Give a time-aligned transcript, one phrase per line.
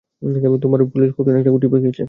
[0.61, 1.99] তোমার পুলিশ কঠিন একটা গুঁটি পাকিয়েছে।